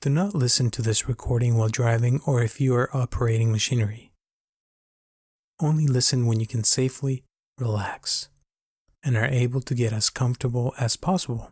[0.00, 4.12] Do not listen to this recording while driving or if you are operating machinery.
[5.60, 7.24] Only listen when you can safely
[7.58, 8.28] relax
[9.02, 11.50] and are able to get as comfortable as possible.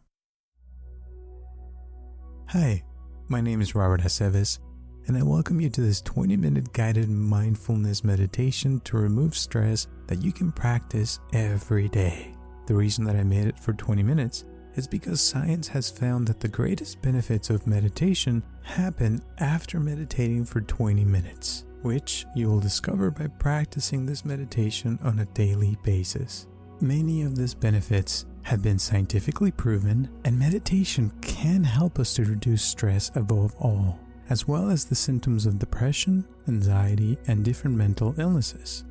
[2.51, 2.85] Hi,
[3.27, 4.61] my name is Robert Aceves,
[5.09, 10.23] and I welcome you to this 20 minute guided mindfulness meditation to remove stress that
[10.23, 12.33] you can practice every day.
[12.69, 14.45] The reason that I made it for 20 minutes
[14.77, 20.61] is because science has found that the greatest benefits of meditation happen after meditating for
[20.61, 26.46] 20 minutes, which you will discover by practicing this meditation on a daily basis.
[26.81, 32.62] Many of these benefits have been scientifically proven, and meditation can help us to reduce
[32.62, 38.84] stress above all, as well as the symptoms of depression, anxiety, and different mental illnesses.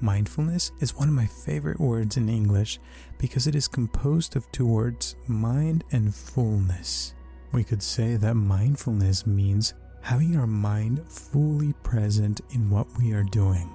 [0.00, 2.78] Mindfulness is one of my favorite words in English
[3.18, 7.14] because it is composed of two words, mind and fullness.
[7.50, 13.24] We could say that mindfulness means having our mind fully present in what we are
[13.24, 13.68] doing.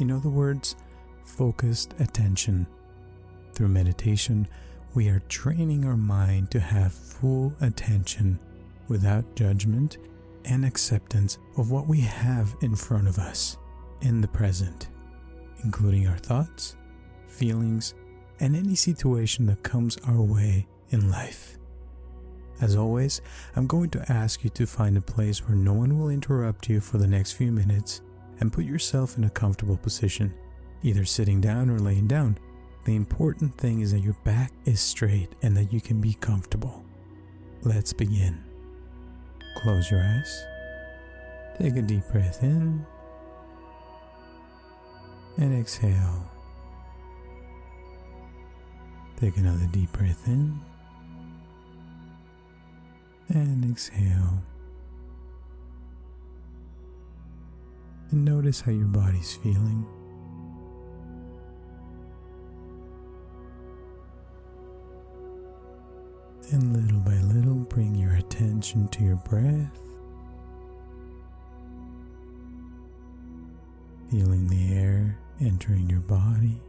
[0.00, 0.74] In other words,
[1.24, 2.66] focused attention.
[3.52, 4.48] Through meditation,
[4.94, 8.40] we are training our mind to have full attention
[8.88, 9.98] without judgment
[10.46, 13.56] and acceptance of what we have in front of us
[14.00, 14.88] in the present
[15.62, 16.76] including our thoughts,
[17.26, 17.94] feelings,
[18.40, 21.58] and any situation that comes our way in life.
[22.60, 23.20] As always,
[23.56, 26.80] I'm going to ask you to find a place where no one will interrupt you
[26.80, 28.00] for the next few minutes
[28.40, 30.32] and put yourself in a comfortable position,
[30.82, 32.38] either sitting down or laying down.
[32.84, 36.84] The important thing is that your back is straight and that you can be comfortable.
[37.62, 38.42] Let's begin.
[39.56, 40.44] Close your eyes.
[41.58, 42.84] Take a deep breath in
[45.36, 46.30] and exhale.
[49.16, 50.60] Take another deep breath in
[53.28, 54.42] and exhale.
[58.10, 59.86] And notice how your body's feeling.
[66.50, 69.80] And little by little, bring your attention to your breath.
[74.10, 76.60] Feeling the air entering your body.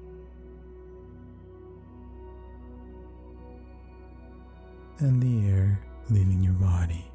[4.99, 7.05] And the air leaving your body.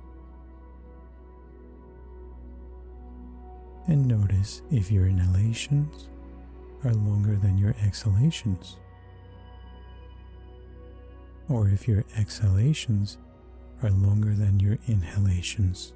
[3.87, 6.09] And notice if your inhalations
[6.85, 8.77] are longer than your exhalations,
[11.49, 13.19] or if your exhalations
[13.83, 15.93] are longer than your inhalations.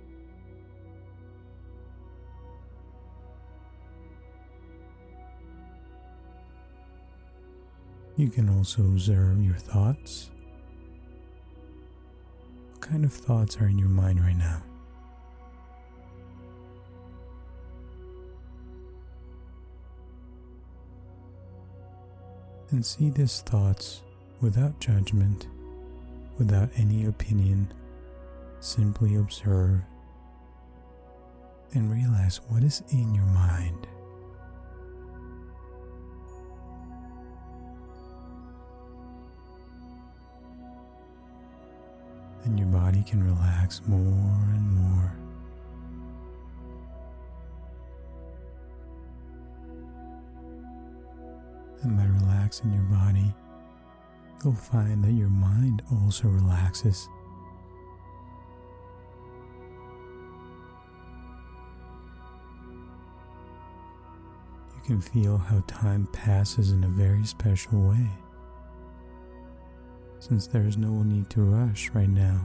[8.16, 10.30] You can also observe your thoughts.
[12.70, 14.62] What kind of thoughts are in your mind right now?
[22.70, 24.03] And see these thoughts
[24.41, 25.48] without judgment,
[26.38, 27.72] without any opinion.
[28.60, 29.80] Simply observe
[31.72, 33.88] and realize what is in your mind.
[42.44, 45.16] And your body can relax more and more.
[51.83, 53.34] And by relaxing your body,
[54.43, 57.09] you'll find that your mind also relaxes.
[64.77, 68.10] You can feel how time passes in a very special way
[70.26, 72.40] since there is no need to rush right now.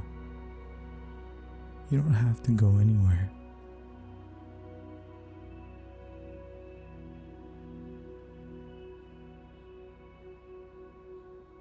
[1.90, 3.32] You don't have to go anywhere.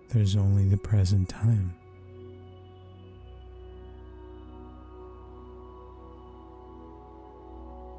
[0.08, 1.72] There's only the present time.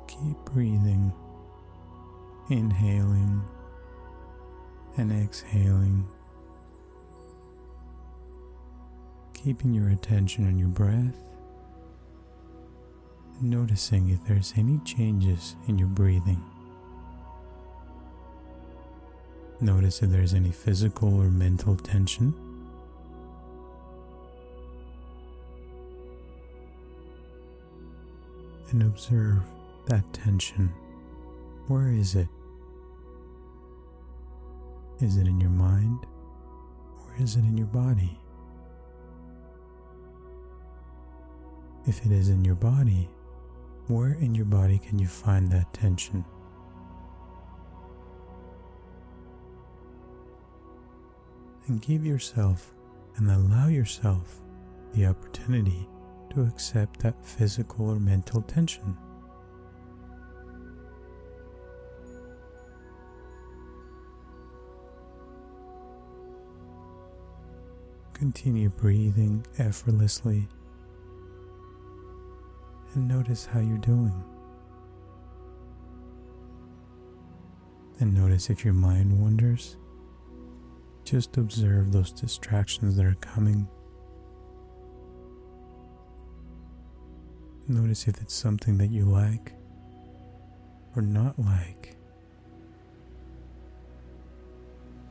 [0.07, 1.13] Keep breathing,
[2.50, 3.42] inhaling
[4.98, 6.06] and exhaling.
[9.44, 11.15] Keeping your attention on your breath
[13.41, 16.44] noticing if there's any changes in your breathing.
[19.62, 22.33] Notice if there's any physical or mental tension.
[28.71, 29.41] And observe
[29.88, 30.71] that tension.
[31.68, 32.27] Where is it?
[35.01, 36.06] Is it in your mind
[37.00, 38.18] or is it in your body?
[41.88, 43.10] If it is in your body,
[43.88, 46.24] where in your body can you find that tension?
[51.68, 52.74] And give yourself
[53.16, 54.42] and allow yourself
[54.94, 55.88] the opportunity
[56.31, 58.96] to accept that physical or mental tension.
[68.14, 70.48] Continue breathing effortlessly
[72.94, 74.24] and notice how you're doing.
[78.00, 79.75] And notice if your mind wanders.
[81.03, 83.68] Just observe those distractions that are coming.
[87.68, 89.53] Notice if it's something that you like
[90.95, 91.97] or not like.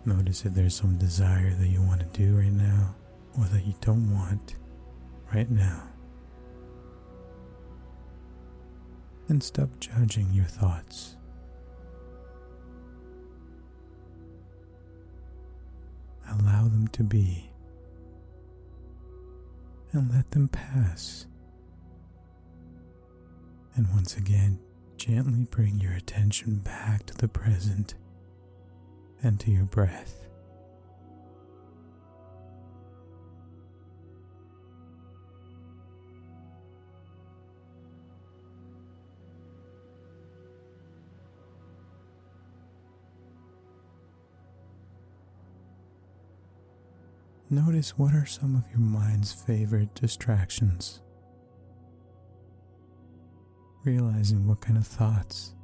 [0.04, 2.94] Notice if there's some desire that you want to do right now
[3.38, 4.56] or that you don't want
[5.34, 5.82] right now.
[9.28, 11.16] And stop judging your thoughts.
[16.30, 17.50] Allow them to be
[19.92, 21.26] and let them pass.
[23.74, 24.58] And once again,
[24.96, 27.94] gently bring your attention back to the present
[29.22, 30.27] and to your breath.
[47.50, 51.00] Notice what are some of your mind's favorite distractions.
[53.84, 55.54] Realizing what kind of thoughts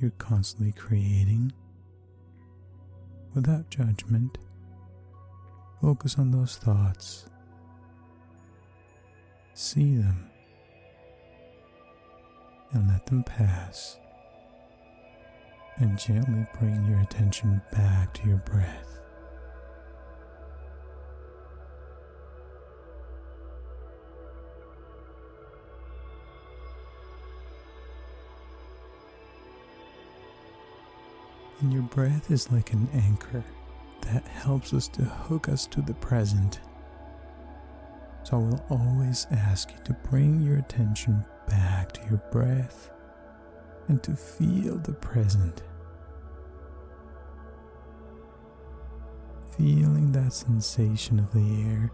[0.00, 1.52] you're constantly creating
[3.34, 4.38] without judgment.
[5.82, 7.26] Focus on those thoughts.
[9.52, 10.30] See them
[12.72, 13.98] and let them pass.
[15.76, 18.85] And gently bring your attention back to your breath.
[31.66, 33.42] And your breath is like an anchor
[34.02, 36.60] that helps us to hook us to the present.
[38.22, 42.92] So I will always ask you to bring your attention back to your breath
[43.88, 45.64] and to feel the present.
[49.58, 51.90] Feeling that sensation of the air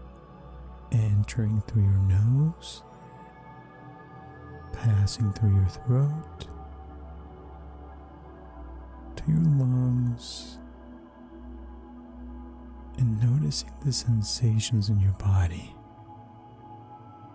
[0.91, 2.83] entering through your nose,
[4.71, 6.45] passing through your throat
[9.25, 10.57] to your lungs
[12.97, 15.73] and noticing the sensations in your body.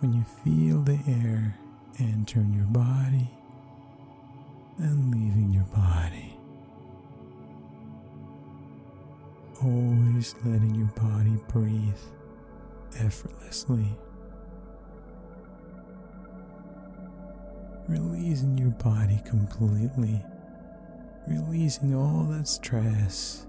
[0.01, 1.59] When you feel the air
[1.99, 3.29] entering your body
[4.79, 6.39] and leaving your body.
[9.63, 11.99] Always letting your body breathe
[13.01, 13.87] effortlessly.
[17.89, 20.23] Releasing your body completely
[21.29, 23.47] releasing all that stress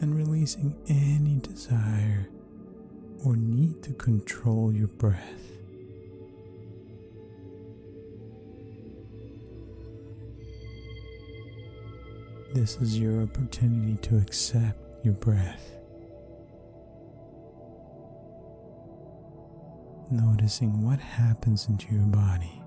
[0.00, 2.28] and releasing any desire
[3.24, 5.42] or need to control your breath.
[12.54, 15.72] This is your opportunity to accept your breath.
[20.10, 22.62] Noticing what happens into your body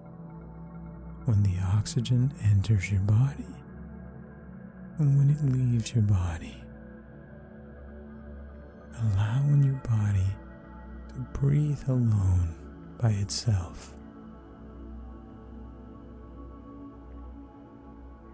[1.25, 3.45] when the oxygen enters your body
[4.99, 6.61] and when it leaves your body.
[9.01, 10.27] Allowing your body
[11.09, 12.53] to breathe alone
[13.01, 13.93] by itself.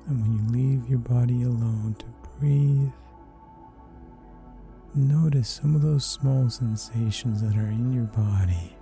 [0.08, 2.06] And when you leave your body alone to
[2.40, 2.92] breathe,
[4.96, 8.76] notice some of those small sensations that are in your body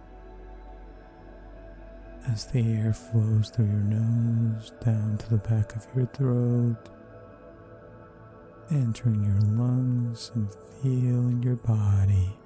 [2.29, 6.89] as the air flows through your nose down to the back of your throat
[8.71, 10.49] entering your lungs and
[10.81, 12.37] feeling your body.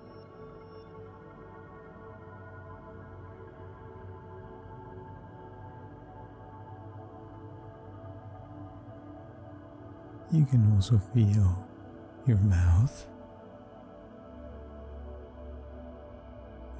[10.32, 11.66] You can also feel
[12.26, 13.08] your mouth.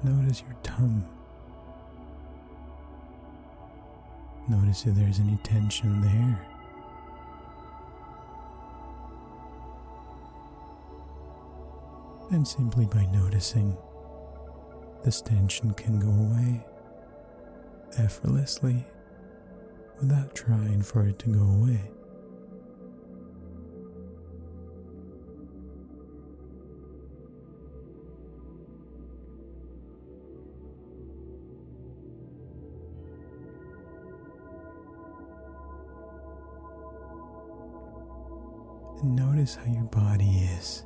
[0.04, 1.08] Notice your tongue.
[4.48, 6.57] Notice if there's any tension there.
[12.30, 13.76] And simply by noticing,
[15.04, 16.64] this tension can go away
[17.98, 18.84] effortlessly
[20.00, 21.90] without trying for it to go away.
[39.00, 40.84] And notice how your body is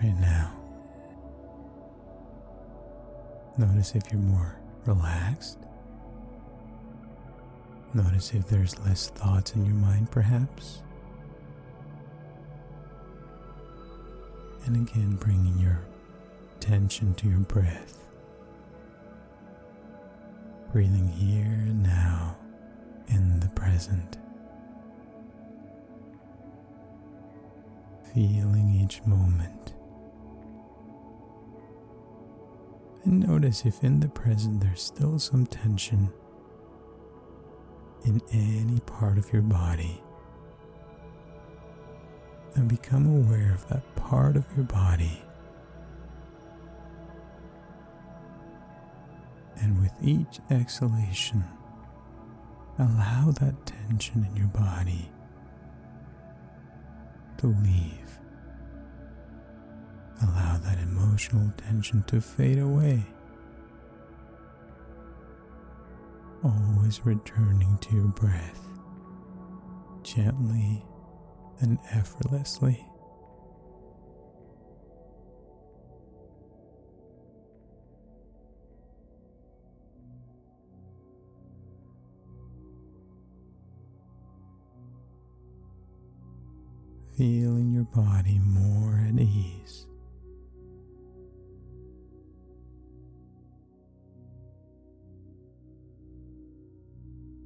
[0.00, 0.52] right now.
[3.58, 4.56] Notice if you're more
[4.86, 5.58] relaxed.
[7.94, 10.82] Notice if there's less thoughts in your mind, perhaps.
[14.64, 15.84] And again, bringing your
[16.56, 17.98] attention to your breath.
[20.72, 22.36] Breathing here and now
[23.08, 24.16] in the present.
[28.14, 29.71] Feeling each moment.
[33.04, 36.12] And notice if in the present there's still some tension
[38.04, 40.02] in any part of your body.
[42.54, 45.22] And become aware of that part of your body.
[49.56, 51.44] And with each exhalation,
[52.78, 55.10] allow that tension in your body
[57.38, 58.21] to leave.
[60.62, 63.04] That emotional tension to fade away.
[66.44, 68.60] Always returning to your breath
[70.02, 70.84] gently
[71.60, 72.84] and effortlessly.
[87.16, 89.81] Feeling your body more at ease.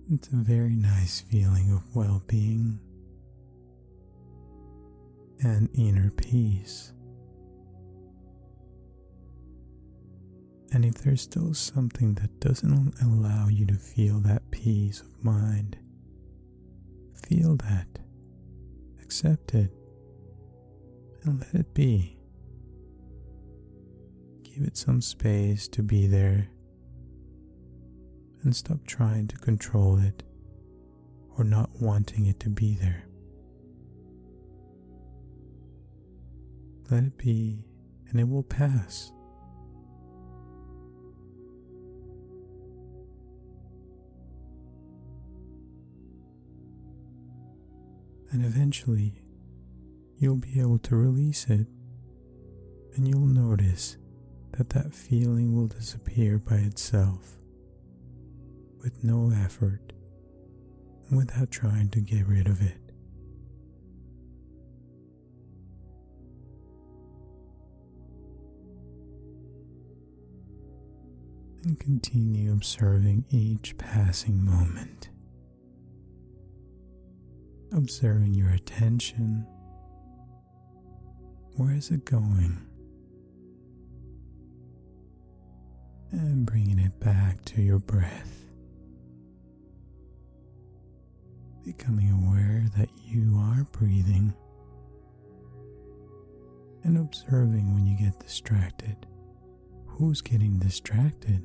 [0.08, 2.78] It's a very nice feeling of well being
[5.42, 6.92] and inner peace.
[10.72, 15.76] And if there's still something that doesn't allow you to feel that peace of mind,
[17.28, 17.98] feel that,
[19.02, 19.72] accept it,
[21.24, 22.16] and let it be.
[24.44, 26.48] Give it some space to be there
[28.46, 30.22] and stop trying to control it
[31.36, 33.04] or not wanting it to be there.
[36.88, 37.64] Let it be,
[38.08, 39.10] and it will pass.
[48.30, 49.24] And eventually,
[50.18, 51.66] you'll be able to release it,
[52.94, 53.96] and you'll notice
[54.52, 57.36] that that feeling will disappear by itself
[58.82, 59.92] with no effort
[61.10, 62.78] without trying to get rid of it.
[71.64, 75.10] And continue observing each passing moment.
[77.72, 79.46] Observing your attention.
[81.56, 82.60] Where is it going?
[86.12, 88.45] And bringing it back to your breath.
[91.66, 94.32] Becoming aware that you are breathing
[96.84, 98.96] and observing when you get distracted.
[99.86, 101.42] Who's getting distracted?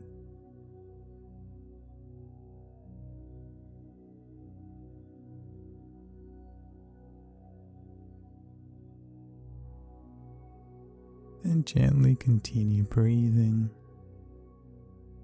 [11.43, 13.71] And gently continue breathing,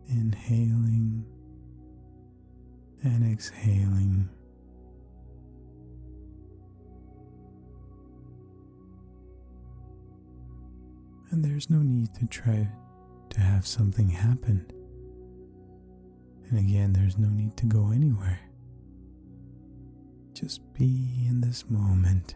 [0.10, 1.24] inhaling
[3.04, 4.30] and exhaling.
[11.38, 12.68] And there's no need to try
[13.30, 14.66] to have something happen.
[16.50, 18.40] And again, there's no need to go anywhere.
[20.34, 22.34] Just be in this moment,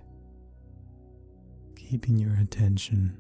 [1.76, 3.18] keeping your attention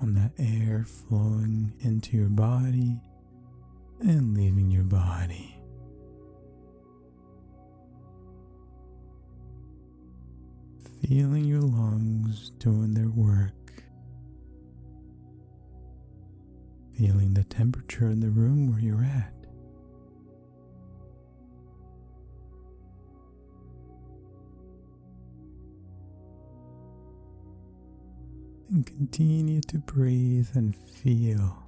[0.00, 2.98] on that air flowing into your body
[4.00, 5.56] and leaving your body.
[11.06, 13.52] Feeling your lungs doing their work
[17.02, 19.34] feeling the temperature in the room where you're at.
[28.68, 31.66] And continue to breathe and feel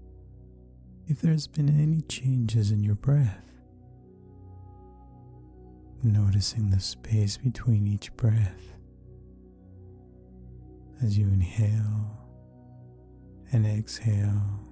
[1.08, 3.42] if there's been any changes in your breath.
[6.04, 8.76] Noticing the space between each breath
[11.02, 12.20] as you inhale
[13.50, 14.63] and exhale.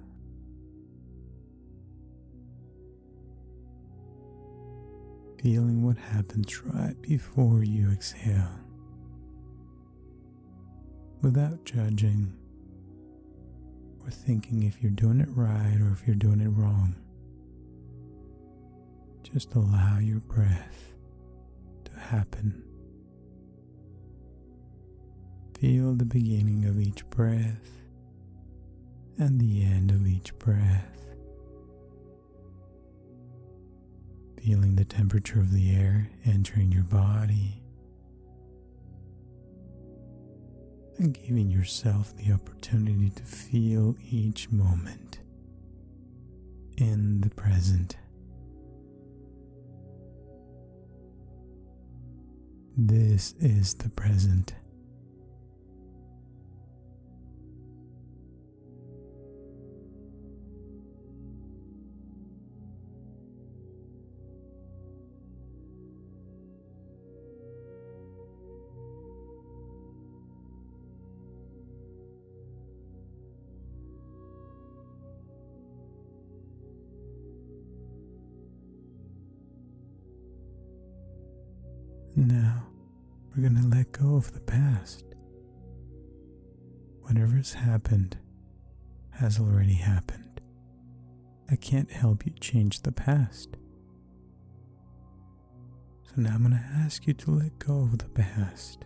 [5.43, 8.47] Feeling what happens right before you exhale
[11.21, 12.31] without judging
[14.01, 16.95] or thinking if you're doing it right or if you're doing it wrong.
[19.23, 20.93] Just allow your breath
[21.83, 22.63] to happen.
[25.59, 27.81] Feel the beginning of each breath
[29.17, 31.12] and the end of each breath.
[34.43, 37.61] Feeling the temperature of the air entering your body
[40.97, 45.19] and giving yourself the opportunity to feel each moment
[46.77, 47.95] in the present.
[52.75, 54.53] This is the present.
[83.43, 85.03] We're going to let go of the past.
[87.01, 88.17] Whatever's happened
[89.11, 90.39] has already happened.
[91.51, 93.57] I can't help you change the past.
[96.03, 98.85] So now I'm going to ask you to let go of the past.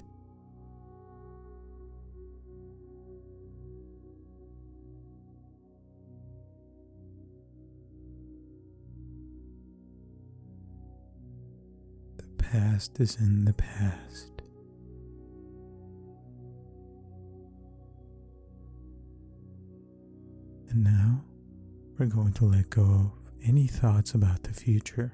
[12.18, 14.37] The past is in the past.
[20.77, 21.24] And now
[21.98, 25.11] we're going to let go of any thoughts about the future.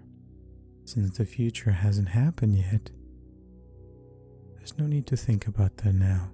[0.84, 2.90] Since the future hasn't happened yet,
[4.58, 6.32] there's no need to think about that now.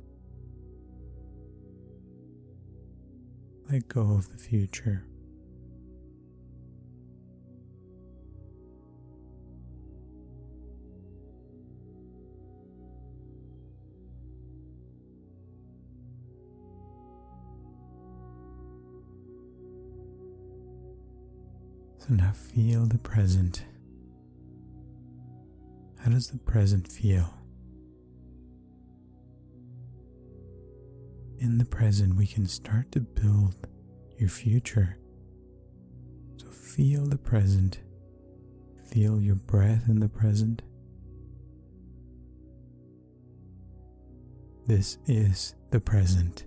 [3.71, 5.05] Let go of the future.
[22.09, 23.65] So now feel the present.
[25.99, 27.31] How does the present feel?
[31.37, 33.67] In the present, we can start to build
[34.17, 34.97] your future.
[36.37, 37.81] So feel the present.
[38.91, 40.63] Feel your breath in the present.
[44.65, 46.45] This is the present.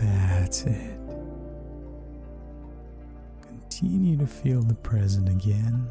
[0.00, 0.98] That's it.
[3.42, 5.88] Continue to feel the present again.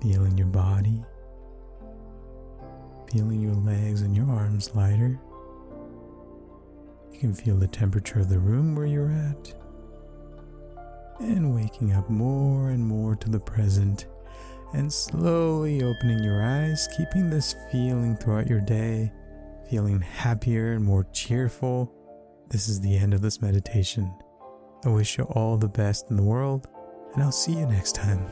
[0.00, 1.04] Feeling your body.
[3.12, 5.20] Feeling your legs and your arms lighter.
[7.12, 9.54] You can feel the temperature of the room where you're at.
[11.20, 14.06] And waking up more and more to the present
[14.72, 19.12] and slowly opening your eyes, keeping this feeling throughout your day,
[19.70, 21.95] feeling happier and more cheerful.
[22.48, 24.12] This is the end of this meditation.
[24.84, 26.68] I wish you all the best in the world,
[27.14, 28.24] and I'll see you next time.